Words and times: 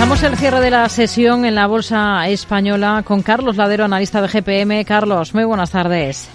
Analizamos 0.00 0.32
el 0.32 0.38
cierre 0.38 0.60
de 0.60 0.70
la 0.70 0.88
sesión 0.88 1.44
en 1.44 1.54
la 1.54 1.66
Bolsa 1.66 2.26
Española 2.26 3.02
con 3.04 3.20
Carlos 3.20 3.58
Ladero, 3.58 3.84
analista 3.84 4.22
de 4.22 4.28
GPM. 4.28 4.82
Carlos, 4.86 5.34
muy 5.34 5.44
buenas 5.44 5.72
tardes. 5.72 6.30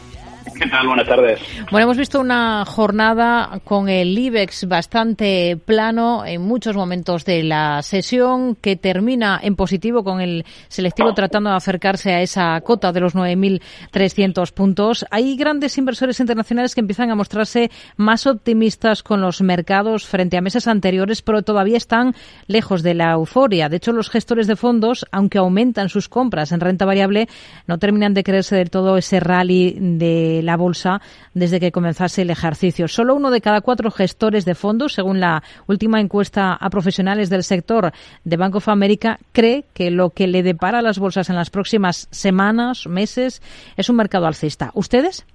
Buenas 0.86 1.08
tardes. 1.08 1.40
Bueno, 1.72 1.86
hemos 1.86 1.98
visto 1.98 2.20
una 2.20 2.64
jornada 2.66 3.60
con 3.64 3.90
el 3.90 4.18
IBEX 4.18 4.68
bastante 4.68 5.58
plano 5.58 6.26
en 6.26 6.42
muchos 6.42 6.76
momentos 6.76 7.26
de 7.26 7.44
la 7.44 7.82
sesión, 7.82 8.56
que 8.56 8.76
termina 8.76 9.40
en 9.42 9.56
positivo 9.56 10.04
con 10.04 10.22
el 10.22 10.46
selectivo 10.68 11.14
tratando 11.14 11.50
de 11.50 11.58
acercarse 11.58 12.14
a 12.14 12.22
esa 12.22 12.60
cota 12.62 12.92
de 12.92 13.00
los 13.00 13.16
9.300 13.16 14.52
puntos. 14.54 15.06
Hay 15.12 15.36
grandes 15.36 15.78
inversores 15.78 16.20
internacionales 16.20 16.74
que 16.74 16.82
empiezan 16.82 17.12
a 17.12 17.16
mostrarse 17.16 17.70
más 17.98 18.26
optimistas 18.26 19.04
con 19.04 19.22
los 19.22 19.42
mercados 19.42 20.06
frente 20.06 20.38
a 20.38 20.42
meses 20.42 20.68
anteriores, 20.68 21.22
pero 21.22 21.42
todavía 21.42 21.78
están 21.78 22.16
lejos 22.48 22.84
de 22.84 22.94
la 22.94 23.12
euforia. 23.12 23.70
De 23.70 23.78
hecho, 23.78 23.92
los 23.92 24.10
gestores 24.10 24.48
de 24.48 24.56
fondos, 24.56 25.06
aunque 25.12 25.38
aumentan 25.38 25.90
sus 25.90 26.10
compras 26.10 26.52
en 26.52 26.60
renta 26.60 26.86
variable, 26.86 27.28
no 27.68 27.78
terminan 27.78 28.14
de 28.14 28.24
creerse 28.24 28.56
del 28.56 28.70
todo 28.70 28.98
ese 28.98 29.20
rally 29.20 29.76
de 29.80 30.44
la 30.46 30.58
bolsa 30.58 31.02
desde 31.34 31.60
que 31.60 31.72
comenzase 31.72 32.22
el 32.22 32.30
ejercicio. 32.30 32.88
Solo 32.88 33.16
uno 33.16 33.32
de 33.32 33.42
cada 33.42 33.62
cuatro 33.62 33.92
gestores 33.92 34.46
de 34.46 34.56
fondos, 34.56 34.94
según 34.94 35.20
la 35.20 35.44
última 35.68 36.00
encuesta 36.00 36.54
a 36.54 36.70
profesionales 36.70 37.30
del 37.30 37.44
sector 37.44 37.92
de 38.24 38.38
Bank 38.38 38.56
of 38.56 38.70
America, 38.70 39.20
cree 39.32 39.66
que 39.74 39.92
lo 39.92 40.12
que 40.12 40.28
le 40.28 40.44
depara 40.44 40.80
a 40.80 40.82
las 40.82 41.00
bolsas 41.00 41.30
en 41.30 41.36
las 41.36 41.50
próximas 41.50 42.08
semanas, 42.12 42.88
meses, 42.88 43.42
es 43.76 43.90
un 43.90 43.96
mercado 43.96 44.28
alcista. 44.28 44.72
¿Ustedes? 44.74 45.26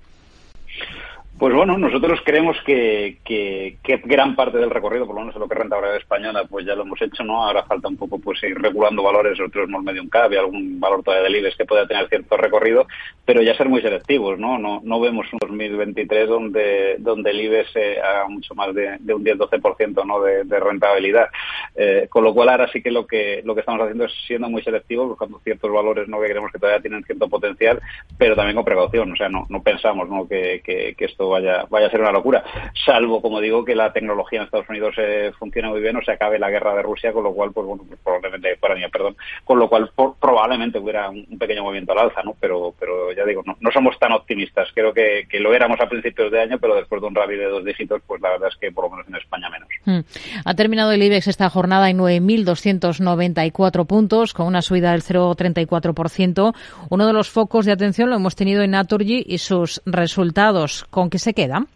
Pues 1.41 1.55
bueno, 1.55 1.79
nosotros 1.79 2.21
creemos 2.23 2.59
que, 2.67 3.17
que, 3.25 3.79
gran 4.05 4.37
parte 4.37 4.59
del 4.59 4.69
recorrido, 4.69 5.07
por 5.07 5.15
lo 5.15 5.23
menos 5.23 5.35
en 5.35 5.41
lo 5.41 5.49
que 5.49 5.55
renta 5.55 5.75
ahora 5.75 5.97
española, 5.97 6.45
pues 6.47 6.67
ya 6.67 6.75
lo 6.75 6.83
hemos 6.83 7.01
hecho, 7.01 7.25
¿no? 7.25 7.43
Ahora 7.43 7.63
falta 7.63 7.89
un 7.89 7.97
poco 7.97 8.19
pues 8.19 8.43
ir 8.43 8.61
regulando 8.61 9.03
valores, 9.03 9.39
nosotros 9.39 9.67
hemos 9.67 9.83
medio 9.83 10.03
un 10.03 10.11
CAB 10.11 10.35
y 10.35 10.37
algún 10.37 10.79
valor 10.79 11.03
todavía 11.03 11.25
del 11.25 11.37
IBEX 11.37 11.57
que 11.57 11.65
pueda 11.65 11.87
tener 11.87 12.11
cierto 12.11 12.37
recorrido, 12.37 12.87
pero 13.25 13.41
ya 13.41 13.57
ser 13.57 13.71
muy 13.71 13.81
selectivos, 13.81 14.39
¿no? 14.39 14.59
No, 14.59 14.83
no 14.85 15.01
vemos 15.01 15.33
un 15.33 15.39
2023 15.41 16.29
donde, 16.29 16.97
donde 16.99 17.31
el 17.31 17.41
IBEX 17.41 17.75
haga 18.05 18.29
mucho 18.29 18.55
más 18.55 18.75
de, 18.75 18.99
un 19.15 19.25
10-12% 19.25 20.05
¿no? 20.05 20.21
De, 20.21 20.45
de, 20.45 20.61
rentabilidad. 20.61 21.31
Eh, 21.77 22.07
con 22.09 22.25
lo 22.25 22.35
cual 22.35 22.49
ahora 22.49 22.69
sí 22.73 22.83
que 22.83 22.91
lo 22.91 23.07
que 23.07 23.43
lo 23.45 23.55
que 23.55 23.61
estamos 23.61 23.81
haciendo 23.81 24.05
es 24.05 24.13
siendo 24.27 24.49
muy 24.49 24.63
selectivos, 24.63 25.09
buscando 25.09 25.39
ciertos 25.41 25.73
valores 25.73 26.09
¿no? 26.09 26.21
que 26.21 26.29
creemos 26.29 26.51
que 26.53 26.59
todavía 26.59 26.81
tienen 26.81 27.05
cierto 27.05 27.29
potencial, 27.29 27.81
pero 28.19 28.35
también 28.35 28.57
con 28.57 28.65
precaución. 28.65 29.13
O 29.13 29.17
sea, 29.17 29.29
no, 29.29 29.47
no 29.49 29.63
pensamos 29.63 30.09
¿no? 30.09 30.27
Que, 30.29 30.61
que, 30.65 30.95
esto 30.99 31.29
vaya, 31.29 31.65
vaya 31.71 31.87
a 31.87 31.91
ser 31.91 32.01
una 32.01 32.13
locura. 32.13 32.45
Salvo, 32.85 33.23
como 33.23 33.41
digo, 33.41 33.65
que 33.65 33.75
la 33.75 33.93
tecnología 33.93 34.41
en 34.41 34.45
Estados 34.47 34.69
Unidos 34.69 34.95
eh, 34.99 35.33
funcione 35.39 35.69
muy 35.69 35.81
bien 35.81 35.97
o 35.97 36.03
se 36.03 36.13
acabe 36.13 36.39
la 36.39 36.51
guerra 36.51 36.75
de 36.75 36.83
Rusia, 36.83 37.13
con 37.13 37.25
lo 37.25 37.33
cual, 37.33 37.53
pues 37.53 37.67
bueno, 37.67 37.85
pues 37.87 37.99
probablemente, 38.03 38.59
perdón, 38.91 39.17
con 39.45 39.59
lo 39.59 39.69
cual 39.69 39.91
probablemente 40.21 40.79
hubiera 40.79 41.09
un, 41.09 41.27
pequeño 41.39 41.63
movimiento 41.63 41.93
al 41.93 42.01
alza, 42.01 42.23
¿no? 42.23 42.37
Pero, 42.39 42.75
pero 42.79 43.13
ya 43.13 43.25
digo, 43.25 43.43
no, 43.47 43.57
no 43.61 43.71
somos 43.71 43.99
tan 43.99 44.13
optimistas. 44.13 44.69
Creo 44.75 44.93
que, 44.93 45.27
lo 45.41 45.55
éramos 45.55 45.81
a 45.81 45.89
principios 45.89 46.31
de 46.31 46.43
año, 46.43 46.59
pero 46.59 46.75
después 46.75 47.01
de 47.01 47.09
un 47.09 47.15
rally 47.15 47.37
de 47.37 47.47
dos 47.47 47.65
dígitos, 47.65 48.03
pues 48.07 48.21
la 48.21 48.31
verdad 48.31 48.51
es 48.53 48.57
que 48.59 48.71
por 48.71 48.85
lo 48.85 48.91
menos 48.91 49.09
en 49.09 49.17
España 49.17 49.49
menos. 49.49 49.69
Hmm. 49.87 50.01
Ha 50.45 50.55
terminado 50.55 50.93
el 50.93 51.03
IBEX 51.03 51.29
esta 51.29 51.49
jornada 51.49 51.60
en 51.65 51.99
9.294 51.99 53.87
puntos, 53.87 54.33
con 54.33 54.47
una 54.47 54.63
subida 54.63 54.93
del 54.93 55.03
0,34%. 55.03 56.55
Uno 56.89 57.07
de 57.07 57.13
los 57.13 57.29
focos 57.31 57.67
de 57.67 57.73
atención 57.73 58.11
lo 58.11 58.17
hemos 58.17 58.37
tenido 58.37 58.63
en 58.63 58.73
Naturgy 58.73 59.25
y 59.27 59.39
sus 59.39 59.83
resultados. 59.87 60.85
¿Con 60.91 61.11
qué 61.11 61.19
se 61.19 61.35
queda? 61.35 61.67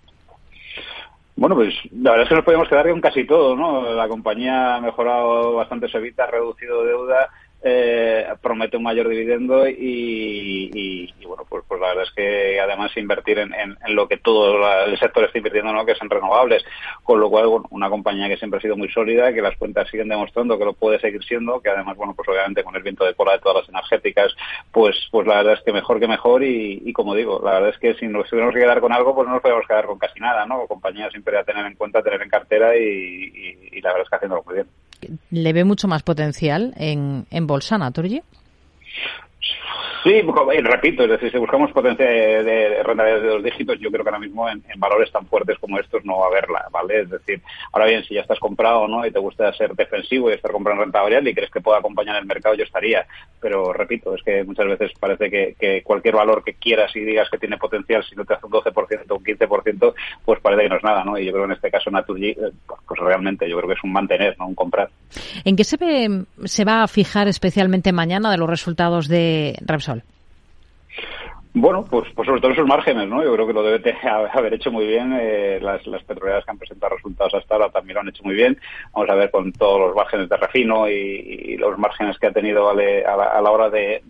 Bueno, 1.37 1.57
pues 1.57 1.75
la 1.91 2.13
verdad 2.13 2.25
es 2.25 2.29
que 2.29 2.35
nos 2.37 2.45
podemos 2.45 2.69
quedar 2.69 2.89
con 2.89 3.01
casi 3.01 3.27
todo, 3.27 3.57
¿no? 3.57 3.93
La 3.93 4.07
compañía 4.07 4.77
ha 4.77 4.81
mejorado 4.81 5.55
bastante 5.55 5.89
su 5.89 5.99
evita, 5.99 6.25
ha 6.25 6.31
reducido 6.31 6.85
deuda, 6.85 7.29
eh, 7.67 8.27
promete 8.43 8.77
un 8.77 8.83
mayor 8.83 9.09
dividendo 9.09 9.67
y, 9.67 11.11
bueno, 11.27 11.45
pues, 11.49 11.65
pues, 11.67 11.81
la 11.81 11.89
verdad 11.89 12.05
es 12.05 12.13
que 12.15 12.61
además 12.61 12.95
invertir 12.97 13.39
en, 13.39 13.55
lo 13.89 14.07
que 14.07 14.19
todo 14.19 14.85
el 14.85 14.99
sector 14.99 15.25
está 15.25 15.39
invirtiendo, 15.39 15.73
¿no? 15.73 15.87
que 15.87 15.93
es 15.93 16.03
en 16.03 16.11
renovables, 16.11 16.63
con 17.03 17.19
lo 17.21 17.31
cual, 17.31 17.47
bueno, 17.47 17.67
una 17.71 17.89
compañía 17.89 18.29
que 18.29 18.37
siempre 18.37 18.59
ha 18.59 18.61
sido 18.61 18.77
muy 18.77 18.91
sólida, 18.91 19.33
que 19.33 19.41
las 19.41 19.57
cuentas 19.57 19.89
siguen 19.89 20.09
demostrando 20.09 20.59
que 20.59 20.65
lo 20.67 20.75
puede 20.75 21.01
seguir 21.01 21.25
siendo, 21.25 21.63
que 21.63 21.71
además, 21.71 21.97
bueno, 21.97 22.13
pues 22.15 22.29
obviamente 22.29 22.63
con 22.63 22.77
el 22.77 22.83
viento 22.83 23.07
de 23.07 23.15
cola 23.15 23.33
de 23.33 23.39
todas 23.39 23.63
las 23.63 23.69
energéticas, 23.71 24.37
pues, 24.71 25.09
pues 25.11 25.27
la 25.27 25.37
verdad 25.37 25.55
es 25.55 25.63
que 25.63 25.73
mejor 25.73 25.99
que 25.99 26.09
mejor 26.09 26.45
y, 26.45 26.93
como 26.93 27.15
digo, 27.15 27.41
la 27.43 27.55
verdad 27.55 27.71
es 27.71 27.79
que 27.79 27.95
si 27.95 28.07
nos 28.09 28.29
tuviéramos 28.29 28.55
que 28.55 28.61
quedar 28.61 28.83
con 28.83 28.93
algo, 28.93 29.15
pues 29.15 29.27
no 29.27 29.33
nos 29.33 29.43
podemos 29.43 29.67
quedar 29.67 29.87
con 29.87 29.99
casi 29.99 30.21
nada, 30.21 30.45
¿no? 30.45 30.67
Compañía 30.67 31.09
siempre 31.09 31.39
a 31.39 31.45
tener 31.45 31.65
en 31.65 31.77
cuenta, 31.77 32.03
tener 32.03 32.21
en 32.21 32.29
cartera 32.29 32.77
y, 32.77 33.81
la 33.81 33.91
verdad 33.91 34.05
es 34.05 34.11
que 34.11 34.17
haciéndolo 34.17 34.43
muy 34.45 34.55
bien 34.55 34.67
le 35.31 35.53
ve 35.53 35.65
mucho 35.65 35.89
más 35.89 36.03
potencial 36.03 36.75
en, 36.77 37.27
en 37.31 37.47
bolsa, 37.47 37.79
Naturgy? 37.79 38.23
Sí, 40.05 40.21
repito, 40.63 41.05
es 41.05 41.11
decir, 41.13 41.33
si 41.33 41.39
buscamos 41.39 41.73
potencia 41.73 42.05
de, 42.05 42.83
rentabilidad 42.83 43.23
de 43.23 43.29
dos 43.29 43.43
dígitos, 43.43 43.81
yo 43.81 43.91
creo 43.91 44.05
que 44.05 44.11
ahora 44.11 44.21
mismo 44.21 44.47
en, 44.51 44.63
valores 44.77 45.11
tan 45.11 45.27
fuertes 45.27 45.59
como 45.59 45.79
estos 45.79 46.05
no 46.05 46.19
va 46.19 46.27
a 46.27 46.29
haberla, 46.29 46.69
¿vale? 46.71 47.01
Es 47.01 47.09
decir, 47.09 47.41
ahora 47.73 47.87
bien, 47.87 48.05
si 48.05 48.13
ya 48.13 48.21
estás 48.21 48.39
comprado, 48.39 48.87
¿no? 48.87 49.07
Y 49.07 49.11
te 49.11 49.19
gusta 49.19 49.51
ser 49.55 49.75
defensivo 49.75 50.29
y 50.29 50.35
estar 50.35 50.53
comprando 50.53 50.83
renta 50.83 51.01
variable 51.01 51.31
y 51.31 51.35
crees 51.35 51.51
que 51.51 51.63
pueda 51.63 51.79
acompañar 51.79 52.17
el 52.17 52.27
mercado, 52.27 52.55
yo 52.55 52.65
estaría. 52.65 53.07
Pero 53.41 53.73
repito, 53.73 54.15
es 54.15 54.23
que 54.23 54.45
muchas 54.45 54.67
veces 54.67 54.93
parece 55.01 55.31
que, 55.31 55.83
cualquier 55.83 56.17
valor 56.17 56.45
que 56.45 56.53
quieras 56.53 56.95
y 56.95 57.01
digas 57.01 57.31
que 57.31 57.39
tiene 57.39 57.57
potencial, 57.57 58.05
si 58.05 58.15
no 58.15 58.27
te 58.27 58.35
hace 58.35 58.45
un 58.45 58.53
12% 58.53 59.05
o 59.09 59.17
un 59.17 59.25
15%, 59.25 59.95
pues 60.23 60.41
parece 60.41 60.65
que 60.65 60.69
no 60.69 60.77
es 60.77 60.85
nada, 60.85 61.03
¿no? 61.03 61.17
Y 61.17 61.25
yo 61.25 61.33
creo 61.33 61.45
que 61.45 61.53
en 61.53 61.57
este 61.57 61.71
caso 61.71 61.91
Naturgy, 61.91 62.33
eh, 62.33 62.53
pues 62.67 63.01
realmente 63.01 63.49
yo 63.49 63.57
creo 63.57 63.69
que 63.69 63.75
es 63.75 63.85
un 63.85 63.93
mantener, 63.93 64.37
no 64.39 64.49
un 64.49 64.55
comprar. 64.55 64.91
¿En 65.47 65.57
qué 65.57 65.65
se, 65.65 65.79
ve, 65.79 66.25
se 66.45 66.67
va 66.67 66.83
a 66.83 66.89
fijar 66.89 67.27
especialmente 67.27 67.91
mañana 67.91 68.31
de 68.31 68.37
los 68.37 68.51
resultados 68.51 69.09
de 69.09 69.57
Repsol? 69.65 69.94
Bueno, 71.57 71.85
pues, 71.89 72.09
pues 72.17 72.27
sobre 72.27 72.41
todo 72.41 72.51
esos 72.51 72.67
márgenes, 72.67 73.09
¿no? 73.09 73.23
Yo 73.23 73.33
creo 73.33 73.47
que 73.47 73.53
lo 73.53 73.63
debe 73.63 73.97
haber 74.33 74.55
hecho 74.55 74.73
muy 74.73 74.89
bien. 74.89 75.17
Eh, 75.21 75.61
las, 75.63 75.87
las 75.87 76.03
petroleras 76.03 76.45
que 76.45 76.51
han 76.51 76.59
presentado 76.59 76.97
resultados 76.97 77.33
hasta 77.35 77.55
ahora 77.55 77.71
también 77.71 77.95
lo 77.95 78.01
han 78.01 78.09
hecho 78.09 78.25
muy 78.25 78.35
bien. 78.35 78.59
Vamos 78.93 79.09
a 79.09 79.15
ver 79.15 79.31
con 79.31 79.53
todos 79.53 79.79
los 79.79 79.95
márgenes 79.95 80.29
de 80.29 80.37
refino 80.37 80.89
y, 80.89 81.57
los 81.57 81.79
márgenes 81.79 82.19
que 82.19 82.27
ha 82.27 82.33
tenido 82.33 82.69
a, 82.69 82.75
la, 82.75 83.51
hora 83.51 83.71
de, 83.71 84.03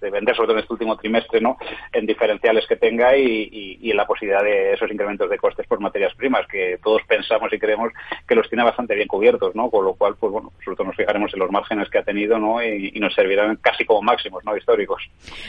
vender, 0.00 0.36
sobre 0.36 0.46
todo 0.46 0.52
en 0.52 0.58
este 0.60 0.72
último 0.72 0.96
trimestre, 0.96 1.40
¿no? 1.40 1.58
En 1.92 2.06
diferenciales 2.06 2.64
que 2.68 2.76
tenga 2.76 3.16
y, 3.16 3.80
en 3.82 3.96
la 3.96 4.06
posibilidad 4.06 4.44
de 4.44 4.74
esos 4.74 4.90
incrementos 4.92 5.28
de 5.28 5.38
costes 5.38 5.66
por 5.66 5.80
materias 5.80 6.14
primas, 6.14 6.46
que 6.46 6.78
todos 6.84 7.02
pensamos 7.08 7.52
y 7.52 7.58
creemos 7.58 7.92
que 8.28 8.36
los 8.36 8.48
tiene 8.48 8.62
bastante 8.62 8.94
bien 8.94 9.08
cubiertos, 9.08 9.56
¿no? 9.56 9.68
Con 9.70 9.84
lo 9.84 9.94
cual, 9.94 10.14
pues 10.18 10.32
bueno, 10.32 10.52
sobre 10.64 10.76
todo 10.76 10.86
nos 10.86 10.96
fijaremos 10.96 11.34
en 11.34 11.40
los 11.40 11.50
márgenes 11.50 11.90
que 11.90 11.98
ha 11.98 12.04
tenido, 12.04 12.38
¿no? 12.38 12.62
Y, 12.62 12.92
nos 12.98 13.14
servirán 13.14 13.56
casi 13.56 13.84
como 13.84 14.02
máximos, 14.02 14.44
¿no? 14.44 14.56
Históricos. 14.56 15.02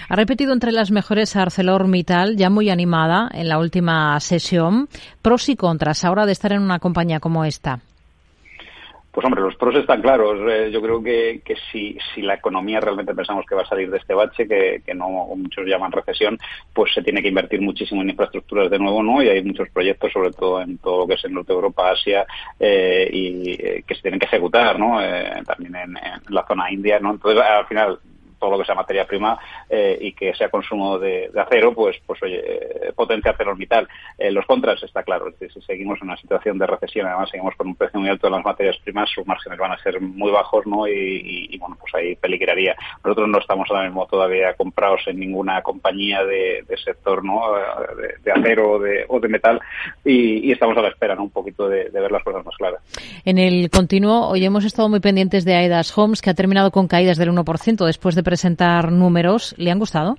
Ha 0.08 0.16
repetido 0.16 0.54
entre 0.54 0.72
las 0.72 0.79
mejores 0.90 1.36
a 1.36 1.42
ArcelorMittal, 1.42 2.38
ya 2.38 2.50
muy 2.50 2.70
animada 2.70 3.30
en 3.34 3.50
la 3.50 3.60
última 3.60 4.20
sesión. 4.22 4.88
Pros 5.22 5.50
y 5.50 5.56
contras 5.56 6.06
ahora 6.06 6.26
de 6.26 6.32
estar 6.32 6.54
en 6.54 6.62
una 6.62 6.80
compañía 6.80 7.20
como 7.20 7.44
esta. 7.44 7.82
Pues 9.12 9.26
hombre, 9.26 9.42
los 9.42 9.56
pros 9.56 9.76
están 9.76 10.02
claros. 10.02 10.40
Eh, 10.50 10.70
yo 10.72 10.82
creo 10.82 11.04
que, 11.04 11.42
si, 11.72 11.98
si, 12.14 12.22
la 12.22 12.36
economía 12.36 12.80
realmente 12.80 13.16
pensamos 13.16 13.46
que 13.46 13.56
va 13.56 13.64
a 13.64 13.68
salir 13.68 13.90
de 13.90 13.98
este 13.98 14.14
bache, 14.14 14.48
que, 14.48 14.94
no 14.94 15.10
muchos 15.36 15.66
llaman 15.66 15.92
recesión, 15.92 16.38
pues 16.74 16.94
se 16.94 17.02
tiene 17.02 17.22
que 17.22 17.30
invertir 17.30 17.60
muchísimo 17.60 18.02
en 18.02 18.12
infraestructuras 18.12 18.70
de 18.70 18.78
nuevo, 18.78 19.02
¿no? 19.02 19.22
Y 19.24 19.28
hay 19.28 19.44
muchos 19.44 19.68
proyectos, 19.72 20.14
sobre 20.14 20.32
todo 20.32 20.62
en 20.62 20.78
todo 20.78 21.00
lo 21.00 21.08
que 21.08 21.16
es 21.16 21.26
en 21.26 21.34
Norte 21.34 21.52
Europa, 21.52 21.92
Asia, 21.92 22.26
eh, 22.60 23.10
y 23.12 23.52
eh, 23.54 23.84
que 23.86 23.96
se 23.96 24.04
tienen 24.04 24.20
que 24.20 24.28
ejecutar, 24.28 24.80
¿no? 24.80 25.00
también 25.46 25.76
en, 25.76 25.98
en, 25.98 26.22
la 26.30 26.46
zona 26.48 26.72
india, 26.72 27.00
¿no? 27.00 27.12
Entonces, 27.12 27.42
al 27.42 27.66
final, 27.66 28.00
todo 28.40 28.52
lo 28.52 28.60
que 28.60 28.66
sea 28.66 28.76
materia 28.76 29.06
prima 29.06 29.38
eh, 29.70 29.98
y 30.02 30.14
que 30.14 30.34
sea 30.34 30.50
consumo 30.50 30.98
de, 30.98 31.30
acero, 31.36 31.74
pues, 31.74 31.98
pues 32.06 32.22
oye, 32.24 32.42
eh, 32.44 32.94
potencia 32.96 33.32
ArcelorMittal. 33.32 33.88
Eh, 34.18 34.32
los 34.32 34.46
contras 34.46 34.82
está 34.84 35.04
claro, 35.04 35.32
si 35.40 35.62
seguimos 35.62 36.00
en 36.02 36.08
una 36.08 36.18
situación 36.18 36.58
de 36.58 36.68
recesión, 36.68 37.08
además 37.08 37.30
seguimos 37.30 37.56
con 37.56 37.68
un 37.68 37.76
precio 37.76 38.00
muy 38.00 38.10
alto 38.10 38.28
de 38.28 38.32
las 38.32 38.44
materias 38.44 38.78
primas, 38.78 39.10
sus 39.10 39.26
márgenes 39.28 39.60
van 39.60 39.74
a 39.74 39.84
ser 39.84 40.00
muy 40.00 40.32
bajos, 40.32 40.66
¿no? 40.66 40.88
Y, 40.88 41.58
bueno, 41.60 41.78
pues 41.80 41.94
ahí 42.30 42.40
peligraría. 42.40 42.76
Nosotros 43.04 43.28
no 43.30 43.40
estamos 43.40 43.68
ahora 43.70 43.86
mismo 43.86 44.06
todavía 44.06 44.54
comprados 44.54 45.02
en 45.08 45.20
ninguna 45.20 45.62
compañía 45.62 46.24
de, 46.24 46.64
sector, 46.84 47.24
¿no? 47.24 47.42
De, 48.24 48.32
acero 48.32 48.74
o 48.74 48.80
de, 48.80 49.06
o 49.08 49.20
de 49.20 49.28
metal 49.28 49.60
y, 50.06 50.52
estamos 50.52 50.78
a 50.78 50.82
la 50.82 50.90
espera, 50.90 51.16
¿no? 51.16 51.24
Un 51.24 51.30
poquito 51.30 51.68
de, 51.68 51.90
ver 51.90 52.12
las 52.12 52.24
cosas 52.24 52.46
más 52.46 52.56
claras. 52.56 52.82
En 53.26 53.38
el 53.38 53.70
continuo, 53.70 54.28
hoy 54.28 54.46
hemos 54.46 54.66
estado 54.66 54.90
muy 54.90 55.00
pendientes 55.00 55.46
de 55.46 55.56
Aidas 55.56 55.96
Homes, 55.98 56.22
que 56.22 56.30
ha 56.30 56.34
terminado 56.34 56.72
con 56.72 56.88
caídas 56.88 57.18
del 57.18 57.32
1% 57.32 57.86
después 57.86 58.16
de 58.16 58.24
presentar 58.24 58.92
números. 58.92 59.56
¿Le 59.58 59.72
han 59.72 59.80
gustado? 59.80 60.18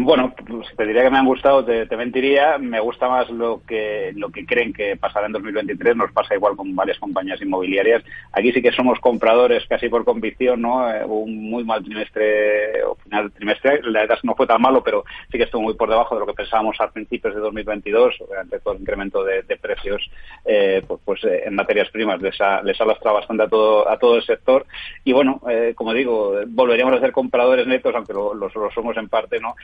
Bueno, 0.00 0.32
pues 0.46 0.68
te 0.76 0.86
diría 0.86 1.02
que 1.02 1.10
me 1.10 1.18
han 1.18 1.26
gustado, 1.26 1.64
te, 1.64 1.96
mentiría. 1.96 2.56
Me 2.56 2.78
gusta 2.78 3.08
más 3.08 3.28
lo 3.30 3.62
que 3.66 4.12
lo 4.14 4.30
que 4.30 4.46
creen 4.46 4.72
que 4.72 4.96
pasará 4.96 5.26
en 5.26 5.32
2023. 5.32 5.96
Nos 5.96 6.12
pasa 6.12 6.36
igual 6.36 6.54
con 6.54 6.76
varias 6.76 7.00
compañías 7.00 7.42
inmobiliarias. 7.42 8.04
Aquí 8.30 8.52
sí 8.52 8.62
que 8.62 8.70
somos 8.70 9.00
compradores 9.00 9.66
casi 9.68 9.88
por 9.88 10.04
convicción, 10.04 10.62
¿no? 10.62 10.88
Eh, 10.88 11.04
un 11.04 11.50
muy 11.50 11.64
mal 11.64 11.82
trimestre 11.82 12.84
o 12.84 12.94
final 12.94 13.24
del 13.24 13.32
trimestre. 13.32 13.80
La 13.90 14.02
verdad 14.02 14.20
no 14.22 14.36
fue 14.36 14.46
tan 14.46 14.62
malo, 14.62 14.84
pero 14.84 15.02
sí 15.32 15.36
que 15.36 15.42
estuvo 15.42 15.62
muy 15.62 15.74
por 15.74 15.90
debajo 15.90 16.14
de 16.14 16.20
lo 16.20 16.26
que 16.28 16.34
pensábamos 16.34 16.80
a 16.80 16.92
principios 16.92 17.34
de 17.34 17.40
2022. 17.40 18.20
Obviamente 18.20 18.60
todo 18.60 18.74
el 18.74 18.80
incremento 18.82 19.24
de, 19.24 19.42
precios, 19.60 20.08
eh, 20.44 20.80
pues, 20.86 21.00
pues 21.04 21.20
pues 21.22 21.42
en 21.44 21.56
materias 21.56 21.90
primas 21.90 22.22
les 22.22 22.40
ha, 22.40 22.62
les 22.62 22.80
ha 22.80 22.84
lastrado 22.84 23.16
bastante 23.16 23.42
a 23.42 23.48
todo, 23.48 23.88
a 23.90 23.98
todo 23.98 24.14
el 24.14 24.22
sector. 24.22 24.64
Y 25.02 25.12
bueno, 25.12 25.40
como 25.74 25.92
digo, 25.92 26.34
volveríamos 26.46 26.94
a 26.94 27.00
ser 27.00 27.10
compradores 27.10 27.66
netos, 27.66 27.92
aunque 27.96 28.12
lo, 28.12 28.32
lo, 28.34 28.48
somos 28.70 28.96
en 28.96 29.08
parte, 29.08 29.40
¿no? 29.40 29.56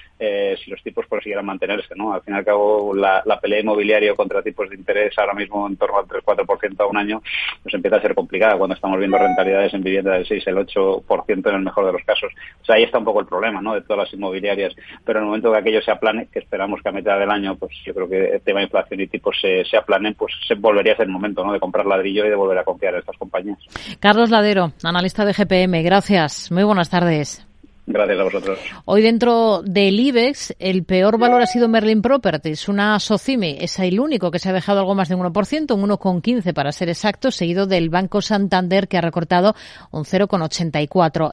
Si 0.63 0.71
los 0.71 0.83
tipos 0.83 1.07
consiguieran 1.07 1.47
mantenerse, 1.47 1.95
¿no? 1.97 2.13
Al 2.13 2.23
fin 2.23 2.35
y 2.35 2.39
al 2.39 2.45
cabo, 2.45 2.95
la, 2.95 3.23
la 3.25 3.41
pelea 3.41 3.61
inmobiliaria 3.61 4.15
contra 4.15 4.43
tipos 4.43 4.69
de 4.69 4.77
interés 4.77 5.17
ahora 5.19 5.35
mismo 5.35 5.67
en 5.67 5.77
torno 5.77 5.99
al 5.99 6.07
3-4% 6.07 6.81
a 6.81 6.87
un 6.87 6.97
año, 6.97 7.23
pues 7.63 7.75
empieza 7.75 7.97
a 7.97 8.03
ser 8.03 8.15
complicada 8.15 8.57
cuando 8.57 8.75
estamos 8.75 8.99
viendo 8.99 9.19
rentabilidades 9.19 9.75
en 9.75 9.83
vivienda 9.83 10.13
del 10.13 10.27
6, 10.27 10.47
el 10.47 10.57
8% 10.57 11.49
en 11.49 11.55
el 11.55 11.63
mejor 11.63 11.87
de 11.87 11.93
los 11.93 12.03
casos. 12.05 12.33
O 12.63 12.65
sea, 12.65 12.77
ahí 12.77 12.85
está 12.85 12.99
un 12.99 13.05
poco 13.05 13.21
el 13.21 13.27
problema, 13.27 13.61
¿no? 13.61 13.75
De 13.75 13.83
todas 13.83 14.05
las 14.05 14.15
inmobiliarias. 14.15 14.75
Pero 15.05 15.19
en 15.19 15.25
el 15.25 15.27
momento 15.29 15.53
que 15.53 15.59
aquello 15.59 15.83
se 15.83 15.91
aplane, 15.91 16.29
que 16.33 16.39
esperamos 16.39 16.81
que 16.83 16.89
a 16.89 16.93
mitad 16.93 17.19
del 17.19 17.31
año, 17.31 17.57
pues 17.57 17.73
yo 17.85 17.95
creo 17.95 18.09
que 18.09 18.35
el 18.35 18.41
tema 18.41 18.61
de 18.61 18.65
inflación 18.65 19.01
y 19.01 19.07
tipos 19.07 19.37
se, 19.41 19.65
se 19.65 19.77
aplanen, 19.77 20.15
pues 20.15 20.33
se 20.47 20.55
volvería 20.55 20.95
a 20.95 20.97
ser 20.97 21.07
el 21.07 21.13
momento, 21.13 21.45
¿no? 21.45 21.53
De 21.53 21.61
comprar 21.61 21.87
ladrillo 21.87 22.27
y 22.27 22.31
de 22.31 22.37
volver 22.37 22.59
a 22.59 22.65
confiar 22.65 22.95
en 22.95 23.01
estas 23.01 23.17
compañías. 23.17 23.59
Carlos 24.01 24.31
Ladero, 24.31 24.73
analista 24.83 25.25
de 25.25 25.33
GPM. 25.33 25.83
Gracias. 25.83 26.51
Muy 26.51 26.65
buenas 26.65 26.91
tardes. 26.91 27.47
Gracias 27.87 28.19
a 28.19 28.23
vosotros. 28.25 28.59
Hoy 28.87 29.03
dentro 29.03 29.61
del 29.63 30.01
IBEX, 30.01 30.55
el 30.59 30.85
peor 30.85 31.19
valor 31.19 31.43
ha 31.43 31.47
sido 31.47 31.69
Merlin 31.69 32.01
Properties, 32.01 32.67
una 32.69 32.99
SOCIMI, 32.99 33.59
es 33.61 33.79
el 33.79 34.01
único 34.01 34.31
que 34.31 34.39
se 34.39 34.49
ha 34.49 34.55
dejado 34.55 34.81
algo 34.81 34.95
más 34.95 35.11
de 35.11 35.17
un 35.17 35.23
1%, 35.23 35.75
un 35.75 35.91
1,15 35.91 36.55
para 36.55 36.73
ser 36.73 36.89
exacto, 36.89 37.31
seguido 37.31 37.67
del 37.67 37.91
Banco 37.91 38.23
Santander 38.23 38.89
que 38.89 38.97
ha 38.97 39.03
recortado 39.03 39.55
un 39.91 40.05
0,84. 40.05 41.23